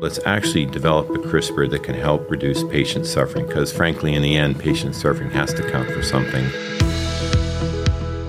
[0.00, 4.36] Let's actually develop a CRISPR that can help reduce patient suffering because, frankly, in the
[4.36, 6.44] end, patient suffering has to count for something.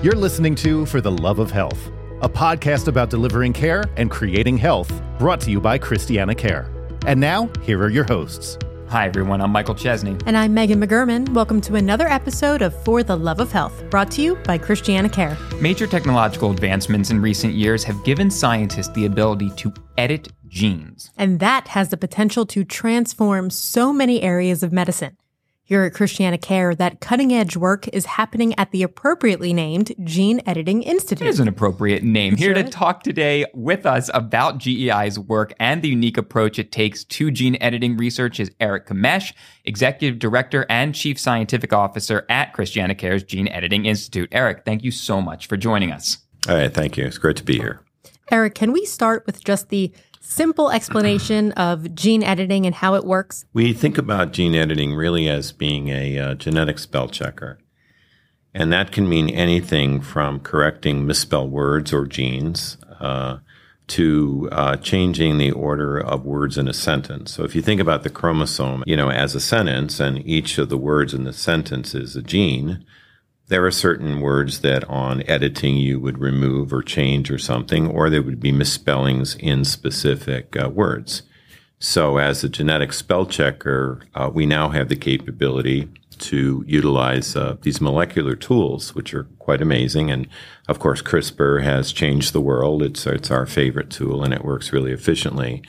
[0.02, 4.58] You're listening to For the Love of Health, a podcast about delivering care and creating
[4.58, 6.68] health, brought to you by Christiana Care.
[7.06, 8.58] And now, here are your hosts.
[8.88, 9.40] Hi, everyone.
[9.40, 10.16] I'm Michael Chesney.
[10.26, 11.28] And I'm Megan McGurman.
[11.28, 15.08] Welcome to another episode of For the Love of Health, brought to you by Christiana
[15.08, 15.38] Care.
[15.60, 21.10] Major technological advancements in recent years have given scientists the ability to edit genes.
[21.16, 25.16] And that has the potential to transform so many areas of medicine.
[25.70, 30.42] Here at Christiana Care, that cutting edge work is happening at the appropriately named Gene
[30.44, 31.24] Editing Institute.
[31.24, 32.34] It is an appropriate name.
[32.34, 37.04] Here to talk today with us about GEI's work and the unique approach it takes
[37.04, 39.32] to gene editing research is Eric Kmiec,
[39.64, 44.28] Executive Director and Chief Scientific Officer at Christiana Care's Gene Editing Institute.
[44.32, 46.18] Eric, thank you so much for joining us.
[46.48, 47.04] All right, thank you.
[47.04, 47.80] It's great to be here.
[48.30, 53.04] Eric, can we start with just the simple explanation of gene editing and how it
[53.04, 53.44] works?
[53.52, 57.58] We think about gene editing really as being a uh, genetic spell checker.
[58.52, 63.38] And that can mean anything from correcting misspelled words or genes uh,
[63.88, 67.32] to uh, changing the order of words in a sentence.
[67.32, 70.68] So if you think about the chromosome, you know, as a sentence, and each of
[70.68, 72.84] the words in the sentence is a gene,
[73.50, 78.08] there are certain words that on editing you would remove or change or something, or
[78.08, 81.22] there would be misspellings in specific uh, words.
[81.80, 85.88] So, as a genetic spell checker, uh, we now have the capability
[86.18, 90.12] to utilize uh, these molecular tools, which are quite amazing.
[90.12, 90.28] And
[90.68, 92.84] of course, CRISPR has changed the world.
[92.84, 95.62] It's, it's our favorite tool, and it works really efficiently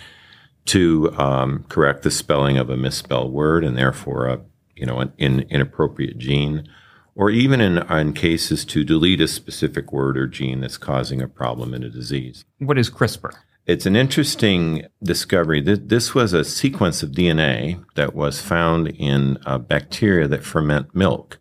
[0.65, 4.39] to um, correct the spelling of a misspelled word and therefore a
[4.75, 6.67] you know an, an inappropriate gene
[7.15, 11.27] or even in, in cases to delete a specific word or gene that's causing a
[11.27, 12.45] problem in a disease.
[12.59, 13.33] What is CRISPR?
[13.67, 15.61] It's an interesting discovery.
[15.61, 21.39] This was a sequence of DNA that was found in bacteria that ferment milk.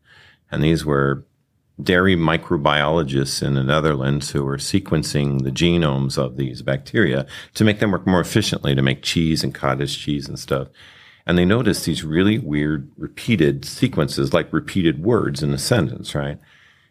[0.51, 1.25] And these were
[1.83, 7.79] dairy microbiologists in the Netherlands who were sequencing the genomes of these bacteria to make
[7.79, 10.69] them work more efficiently to make cheese and cottage cheese and stuff.
[11.27, 16.39] And they noticed these really weird repeated sequences, like repeated words in a sentence, right?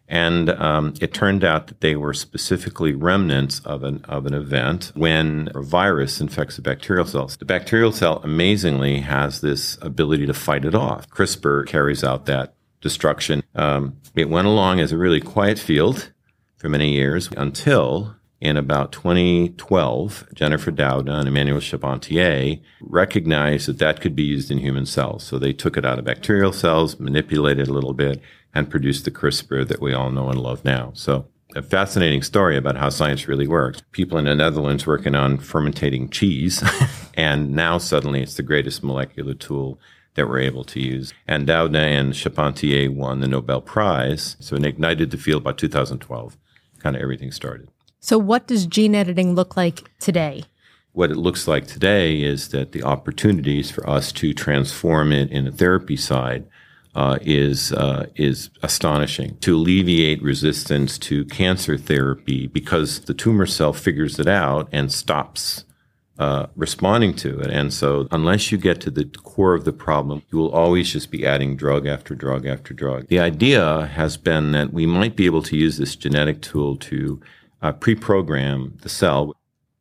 [0.08, 4.92] And um, it turned out that they were specifically remnants of an, of an event
[4.96, 7.28] when a virus infects a bacterial cell.
[7.28, 11.08] The bacterial cell amazingly has this ability to fight it off.
[11.10, 13.44] CRISPR carries out that destruction.
[13.54, 16.12] Um, it went along as a really quiet field
[16.58, 24.00] for many years until in about 2012, Jennifer Doudna and Emmanuel Charpentier recognized that that
[24.00, 25.24] could be used in human cells.
[25.24, 28.22] So they took it out of bacterial cells, manipulated it a little bit,
[28.54, 30.92] and produced the CRISPR that we all know and love now.
[30.94, 33.82] So a fascinating story about how science really works.
[33.92, 36.64] People in the Netherlands working on fermentating cheese,
[37.16, 39.80] and now suddenly it's the greatest molecular tool
[40.16, 41.14] that we're able to use.
[41.28, 44.38] And Doudna and Charpentier won the Nobel Prize.
[44.40, 46.38] So it ignited the field by 2012.
[46.80, 47.70] Kind of everything started.
[48.00, 50.46] So, what does gene editing look like today?
[50.94, 55.46] What it looks like today is that the opportunities for us to transform it in
[55.46, 56.46] the therapy side
[56.96, 59.38] uh, is uh, is astonishing.
[59.40, 65.66] To alleviate resistance to cancer therapy because the tumor cell figures it out and stops
[66.18, 67.52] uh, responding to it.
[67.52, 71.12] And so, unless you get to the core of the problem, you will always just
[71.12, 73.08] be adding drug after drug after drug.
[73.08, 77.20] The idea has been that we might be able to use this genetic tool to
[77.62, 79.36] uh, pre-program the cell.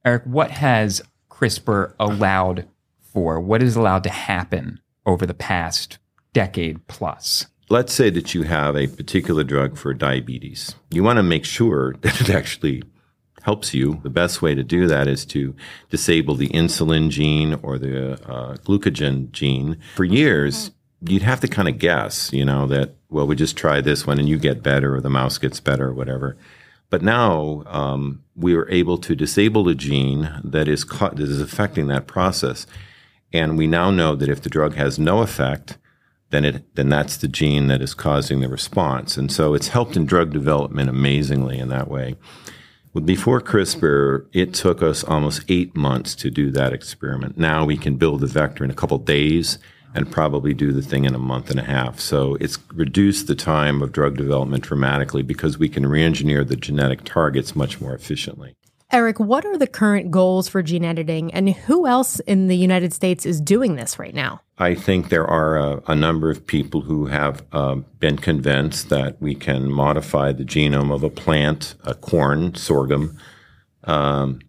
[0.04, 2.66] Eric, what has CRISPR allowed
[3.00, 3.40] for?
[3.40, 5.98] What is allowed to happen over the past
[6.32, 7.46] decade plus?
[7.70, 10.74] Let's say that you have a particular drug for diabetes.
[10.90, 12.82] You want to make sure that it actually
[13.42, 14.00] helps you.
[14.02, 15.54] The best way to do that is to
[15.90, 19.78] disable the insulin gene or the uh, glucagon gene.
[19.94, 23.80] For years, you'd have to kind of guess, you know, that, well, we just try
[23.80, 26.36] this one and you get better or the mouse gets better or whatever.
[26.90, 31.88] But now um, we are able to disable a gene that is, that is affecting
[31.88, 32.66] that process.
[33.32, 35.76] And we now know that if the drug has no effect,
[36.30, 39.16] then it then that's the gene that is causing the response.
[39.16, 42.16] And so it's helped in drug development amazingly in that way.
[43.04, 47.38] Before CRISPR, it took us almost eight months to do that experiment.
[47.38, 49.58] Now we can build the vector in a couple days
[49.94, 51.98] and probably do the thing in a month and a half.
[52.00, 57.04] So it's reduced the time of drug development dramatically because we can re-engineer the genetic
[57.04, 58.54] targets much more efficiently.
[58.90, 62.94] Eric, what are the current goals for gene editing and who else in the United
[62.94, 64.40] States is doing this right now?
[64.56, 69.20] I think there are a, a number of people who have uh, been convinced that
[69.20, 73.18] we can modify the genome of a plant, a corn, sorghum,
[73.84, 74.40] um,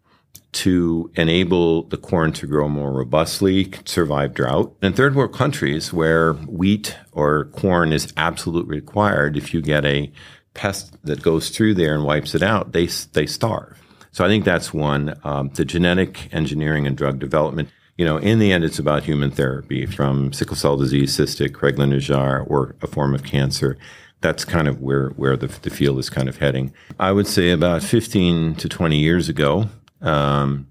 [0.52, 4.76] to enable the corn to grow more robustly, survive drought.
[4.82, 10.12] In third world countries where wheat or corn is absolutely required, if you get a
[10.54, 13.80] pest that goes through there and wipes it out, they, they starve.
[14.12, 15.18] So I think that's one.
[15.24, 17.70] Um, the genetic engineering and drug development.
[17.98, 22.50] You know, in the end, it's about human therapy from sickle cell disease, cystic, Crigler-Najjar,
[22.50, 23.78] or a form of cancer.
[24.22, 26.74] That's kind of where, where the, the field is kind of heading.
[27.00, 29.70] I would say about 15 to 20 years ago,
[30.02, 30.68] um,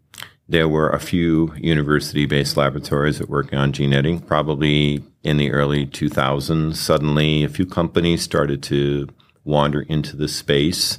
[0.48, 4.20] there were a few university based laboratories that worked on gene editing.
[4.20, 9.08] Probably in the early 2000s, suddenly a few companies started to
[9.44, 10.98] wander into the space.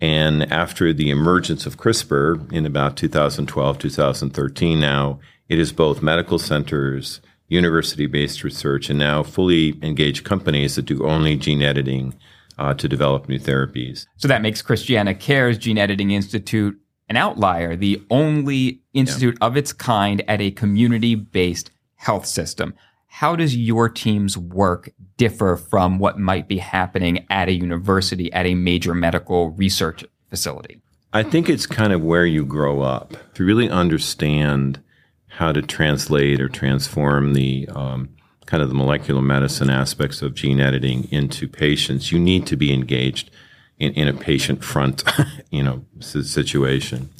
[0.00, 5.18] And after the emergence of CRISPR in about 2012, 2013, now
[5.48, 11.06] it is both medical centers, university based research, and now fully engaged companies that do
[11.06, 12.14] only gene editing
[12.58, 14.06] uh, to develop new therapies.
[14.16, 16.78] So that makes Christiana Care's Gene Editing Institute
[17.08, 19.46] an outlier, the only institute yeah.
[19.46, 22.74] of its kind at a community based health system.
[23.06, 28.46] How does your team's work differ from what might be happening at a university, at
[28.46, 30.80] a major medical research facility?
[31.12, 33.14] I think it's kind of where you grow up.
[33.34, 34.82] To really understand
[35.28, 38.08] how to translate or transform the um,
[38.46, 42.72] kind of the molecular medicine aspects of gene editing into patients, you need to be
[42.72, 43.30] engaged
[43.78, 45.04] in, in a patient front,
[45.50, 47.10] you know, situation.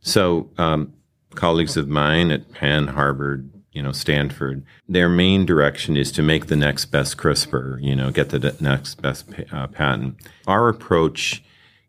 [0.00, 0.92] So, um,
[1.34, 6.46] colleagues of mine at Penn, Harvard, you know, Stanford, their main direction is to make
[6.46, 10.16] the next best CRISPR, you know, get the next best uh, patent.
[10.46, 11.42] Our approach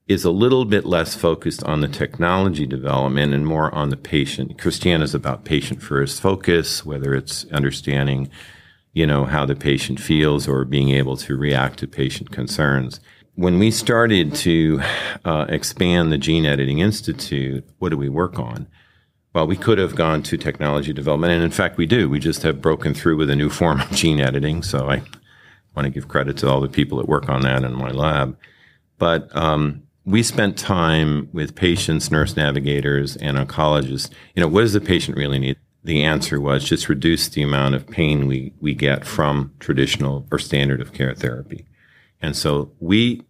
[0.07, 4.57] is a little bit less focused on the technology development and more on the patient.
[4.57, 8.29] Christiana is about patient first focus, whether it's understanding,
[8.93, 12.99] you know, how the patient feels or being able to react to patient concerns
[13.37, 14.81] when we started to
[15.23, 18.65] uh, expand the Gene Editing Institute, what do we work on?
[19.31, 22.09] Well, we could have gone to technology development, and in fact, we do.
[22.09, 24.63] We just have broken through with a new form of gene editing.
[24.63, 25.03] So I
[25.75, 28.35] want to give credit to all the people that work on that in my lab.
[28.97, 34.09] But um, we spent time with patients, nurse navigators, and oncologists.
[34.33, 35.57] You know, what does the patient really need?
[35.83, 40.39] The answer was just reduce the amount of pain we, we get from traditional or
[40.39, 41.67] standard of care therapy.
[42.21, 43.23] And so we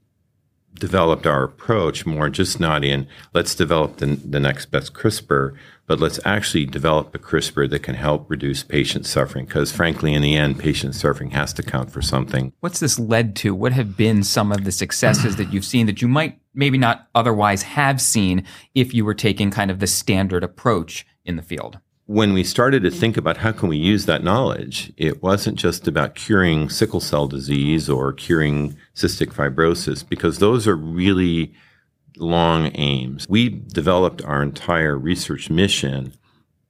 [0.80, 5.56] developed our approach more just not in let's develop the, the next best CRISPR,
[5.86, 9.46] but let's actually develop a CRISPR that can help reduce patient suffering.
[9.46, 12.54] Because frankly, in the end, patient suffering has to count for something.
[12.60, 13.56] What's this led to?
[13.56, 17.08] What have been some of the successes that you've seen that you might maybe not
[17.16, 18.46] otherwise have seen
[18.76, 21.80] if you were taking kind of the standard approach in the field?
[22.08, 25.90] When we started to think about how can we use that knowledge, it wasn't just
[25.90, 31.54] about curing sickle cell disease or curing cystic fibrosis, because those are really
[32.16, 33.28] long aims.
[33.28, 36.14] We developed our entire research mission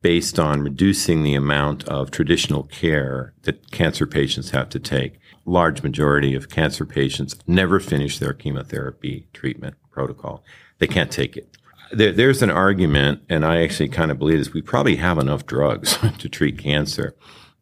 [0.02, 5.20] based on reducing the amount of traditional care that cancer patients have to take.
[5.46, 10.44] Large majority of cancer patients never finish their chemotherapy treatment protocol.
[10.80, 11.57] They can't take it
[11.92, 14.54] there, there's an argument, and I actually kind of believe this.
[14.54, 17.16] We probably have enough drugs to treat cancer,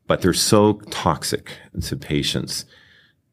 [0.07, 2.65] but they're so toxic to patients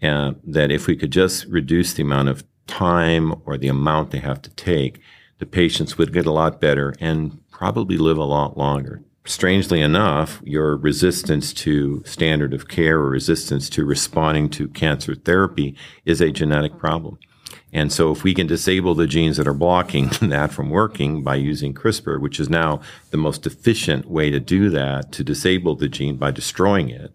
[0.03, 4.19] uh, that if we could just reduce the amount of time or the amount they
[4.19, 5.01] have to take,
[5.39, 9.03] the patients would get a lot better and probably live a lot longer.
[9.25, 15.77] Strangely enough, your resistance to standard of care or resistance to responding to cancer therapy
[16.05, 17.19] is a genetic problem.
[17.73, 21.37] And so if we can disable the genes that are blocking that from working by
[21.37, 22.81] using CRISPR, which is now
[23.11, 27.13] the most efficient way to do that, to disable the gene by destroying it,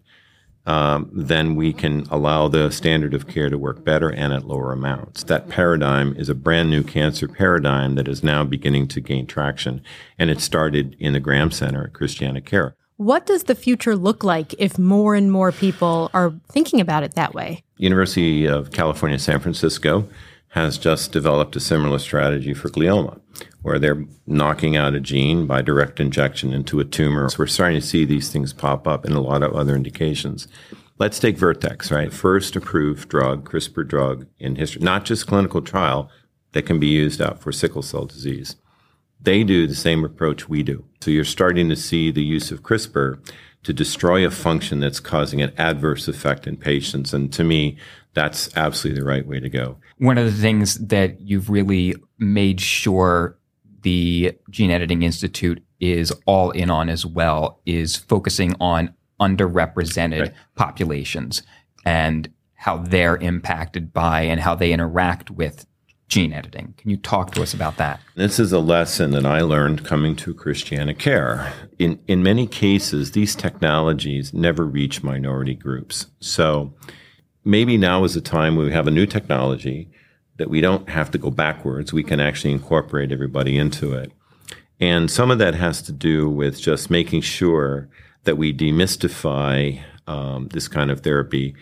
[0.68, 4.70] um, then we can allow the standard of care to work better and at lower
[4.70, 5.24] amounts.
[5.24, 9.80] That paradigm is a brand new cancer paradigm that is now beginning to gain traction.
[10.18, 12.76] And it started in the Graham Center at Christiana Care.
[12.98, 17.14] What does the future look like if more and more people are thinking about it
[17.14, 17.62] that way?
[17.78, 20.06] University of California, San Francisco
[20.50, 23.20] has just developed a similar strategy for glioma,
[23.62, 27.28] where they're knocking out a gene by direct injection into a tumor.
[27.28, 30.48] So we're starting to see these things pop up in a lot of other indications.
[30.98, 32.12] Let's take Vertex, right?
[32.12, 36.10] First approved drug, CRISPR drug in history, not just clinical trial
[36.52, 38.56] that can be used out for sickle cell disease.
[39.20, 40.84] They do the same approach we do.
[41.00, 43.20] So you're starting to see the use of CRISPR
[43.64, 47.12] to destroy a function that's causing an adverse effect in patients.
[47.12, 47.76] And to me,
[48.18, 49.76] that's absolutely the right way to go.
[49.98, 53.38] One of the things that you've really made sure
[53.82, 60.34] the Gene Editing Institute is all in on as well is focusing on underrepresented right.
[60.56, 61.44] populations
[61.84, 65.64] and how they're impacted by and how they interact with
[66.08, 66.74] gene editing.
[66.76, 68.00] Can you talk to us about that?
[68.16, 71.52] This is a lesson that I learned coming to Christiana Care.
[71.78, 76.06] In in many cases, these technologies never reach minority groups.
[76.18, 76.74] So
[77.48, 79.88] maybe now is a time where we have a new technology
[80.36, 81.92] that we don't have to go backwards.
[81.94, 84.12] We can actually incorporate everybody into it.
[84.78, 87.88] And some of that has to do with just making sure
[88.24, 91.54] that we demystify um, this kind of therapy.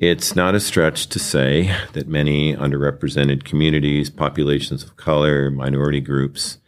[0.00, 6.58] It's not a stretch to say that many underrepresented communities, populations of color, minority groups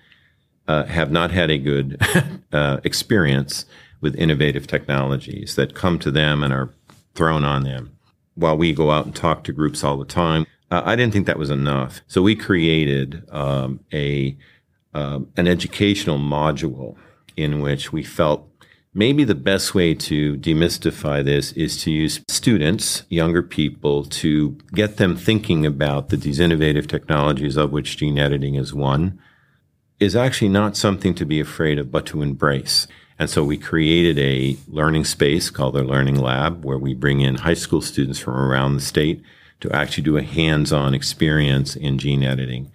[0.68, 2.00] uh, have not had a good
[2.52, 3.66] uh, experience
[4.00, 6.70] with innovative technologies that come to them and are
[7.14, 7.97] thrown on them.
[8.38, 11.26] While we go out and talk to groups all the time, uh, I didn't think
[11.26, 12.00] that was enough.
[12.06, 14.36] So we created um, a
[14.94, 16.96] um, an educational module
[17.36, 18.48] in which we felt
[18.94, 24.96] maybe the best way to demystify this is to use students, younger people, to get
[24.96, 29.20] them thinking about that these innovative technologies, of which gene editing is one,
[30.00, 32.86] is actually not something to be afraid of, but to embrace.
[33.18, 37.36] And so we created a learning space called the Learning Lab, where we bring in
[37.36, 39.22] high school students from around the state
[39.60, 42.70] to actually do a hands-on experience in gene editing.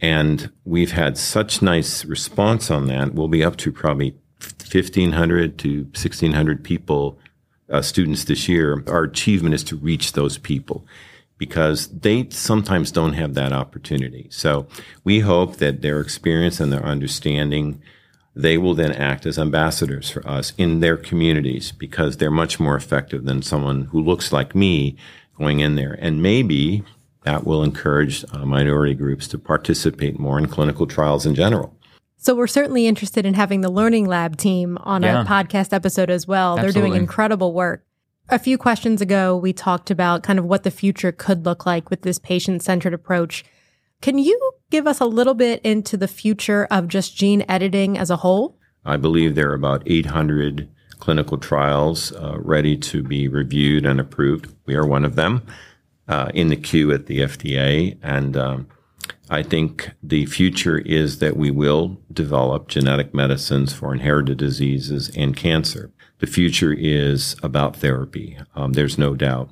[0.00, 3.14] And we've had such nice response on that.
[3.14, 7.18] We'll be up to probably 1,500 to 1,600 people,
[7.70, 8.82] uh, students this year.
[8.86, 10.86] Our achievement is to reach those people
[11.36, 14.28] because they sometimes don't have that opportunity.
[14.30, 14.66] So
[15.04, 17.80] we hope that their experience and their understanding,
[18.38, 22.76] they will then act as ambassadors for us in their communities because they're much more
[22.76, 24.96] effective than someone who looks like me
[25.36, 25.98] going in there.
[26.00, 26.84] And maybe
[27.24, 31.74] that will encourage uh, minority groups to participate more in clinical trials in general.
[32.16, 35.22] So we're certainly interested in having the Learning Lab team on yeah.
[35.22, 36.56] a podcast episode as well.
[36.56, 36.72] Absolutely.
[36.72, 37.84] They're doing incredible work.
[38.28, 41.90] A few questions ago, we talked about kind of what the future could look like
[41.90, 43.44] with this patient centered approach.
[44.00, 48.10] Can you give us a little bit into the future of just gene editing as
[48.10, 48.58] a whole?
[48.84, 54.52] I believe there are about 800 clinical trials uh, ready to be reviewed and approved.
[54.66, 55.42] We are one of them
[56.08, 57.98] uh, in the queue at the FDA.
[58.02, 58.68] And um,
[59.30, 65.36] I think the future is that we will develop genetic medicines for inherited diseases and
[65.36, 65.92] cancer.
[66.18, 68.38] The future is about therapy.
[68.56, 69.50] Um, there's no doubt.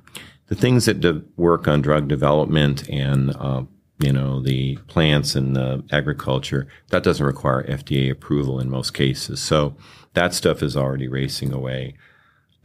[0.49, 3.65] The things that de- work on drug development and uh,
[3.99, 9.41] you know the plants and the agriculture that doesn't require FDA approval in most cases.
[9.41, 9.77] So
[10.15, 11.95] that stuff is already racing away.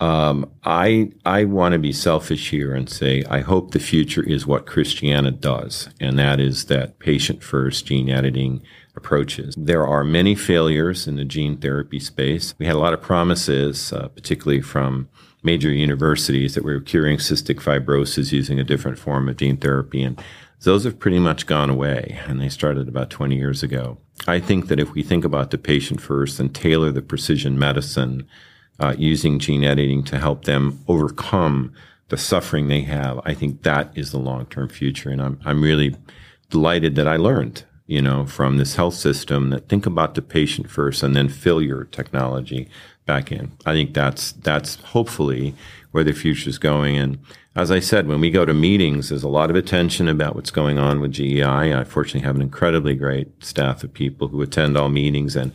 [0.02, 4.48] Um, I I want to be selfish here and say I hope the future is
[4.48, 8.64] what Christiana does, and that is that patient first gene editing
[8.96, 9.56] approaches.
[9.58, 12.56] There are many failures in the gene therapy space.
[12.58, 15.08] We had a lot of promises, uh, particularly from
[15.44, 20.02] major universities, that we were curing cystic fibrosis using a different form of gene therapy,
[20.02, 20.20] and
[20.64, 23.98] those have pretty much gone away, and they started about 20 years ago.
[24.28, 28.28] I think that if we think about the patient first and tailor the precision medicine
[28.80, 31.74] uh, using gene editing to help them overcome
[32.10, 33.22] the suffering they have.
[33.26, 35.10] I think that is the long term future.
[35.10, 35.96] And I'm, I'm really
[36.50, 40.70] delighted that I learned, you know, from this health system that think about the patient
[40.72, 42.70] first and then fill your technology
[43.06, 43.52] back in.
[43.66, 45.54] I think that's, that's hopefully
[45.92, 46.96] where the future is going.
[46.96, 47.20] And
[47.54, 50.52] as I said, when we go to meetings, there's a lot of attention about what's
[50.52, 51.74] going on with GEI.
[51.74, 55.52] I fortunately have an incredibly great staff of people who attend all meetings and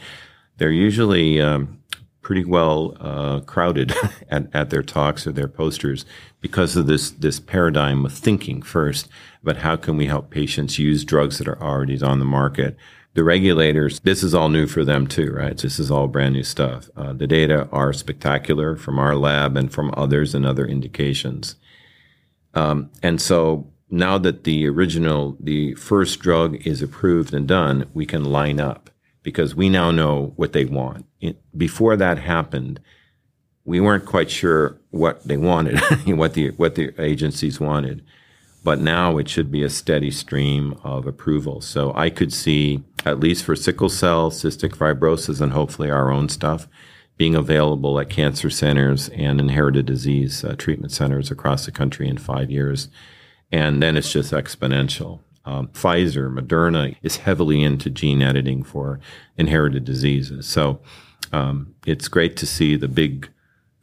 [0.59, 1.81] they're usually um,
[2.26, 3.95] pretty well uh, crowded
[4.28, 6.04] at, at their talks or their posters
[6.40, 9.09] because of this this paradigm of thinking first
[9.45, 12.76] about how can we help patients use drugs that are already on the market.
[13.14, 15.56] The regulators, this is all new for them too, right?
[15.56, 16.90] This is all brand new stuff.
[16.97, 21.54] Uh, the data are spectacular from our lab and from others and other indications.
[22.54, 28.04] Um, and so now that the original, the first drug is approved and done, we
[28.04, 28.90] can line up
[29.26, 31.04] because we now know what they want.
[31.21, 32.78] It, before that happened,
[33.64, 38.04] we weren't quite sure what they wanted, what the what the agencies wanted.
[38.62, 41.61] But now it should be a steady stream of approval.
[41.61, 46.28] So I could see, at least for sickle cell, cystic fibrosis, and hopefully our own
[46.28, 46.68] stuff,
[47.16, 52.16] being available at cancer centers and inherited disease uh, treatment centers across the country in
[52.16, 52.88] five years.
[53.50, 55.18] And then it's just exponential.
[55.47, 59.00] Um, Pfizer, Moderna is heavily into gene editing for
[59.38, 60.47] inherited diseases.
[60.47, 60.81] So
[61.33, 63.31] um, it's great to see the big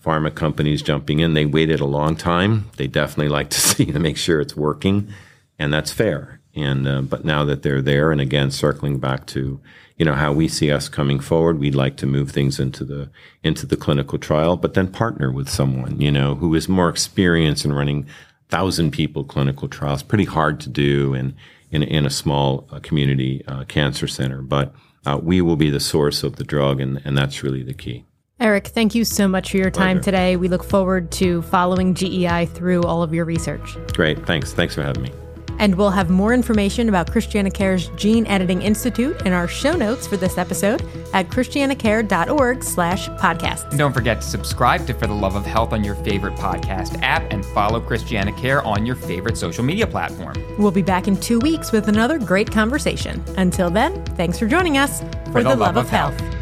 [0.03, 1.33] pharma companies jumping in.
[1.33, 2.69] They waited a long time.
[2.77, 5.11] They definitely like to see to make sure it's working,
[5.57, 6.41] and that's fair.
[6.55, 9.59] And uh, but now that they're there, and again circling back to
[9.97, 13.09] you know how we see us coming forward, we'd like to move things into the
[13.43, 17.65] into the clinical trial, but then partner with someone you know who is more experienced
[17.65, 18.05] in running
[18.53, 20.03] thousand people clinical trials.
[20.03, 21.33] Pretty hard to do, and
[21.71, 24.43] in, in a small uh, community uh, cancer center.
[24.43, 24.73] But
[25.07, 28.05] uh, we will be the source of the drug, and, and that's really the key.
[28.39, 30.03] Eric, thank you so much for your time Pleasure.
[30.03, 30.35] today.
[30.35, 33.75] We look forward to following GEI through all of your research.
[33.93, 34.23] Great.
[34.25, 34.53] Thanks.
[34.53, 35.22] Thanks for having me.
[35.59, 40.17] And we'll have more information about ChristianaCare's Gene Editing Institute in our show notes for
[40.17, 40.81] this episode
[41.13, 43.69] at christianacare.org slash podcast.
[43.69, 47.01] And don't forget to subscribe to For the Love of Health on your favorite podcast
[47.01, 50.35] app and follow ChristianaCare on your favorite social media platform.
[50.57, 53.23] We'll be back in two weeks with another great conversation.
[53.37, 56.19] Until then, thanks for joining us For, for the, the, Love, love of, health.
[56.19, 56.32] health.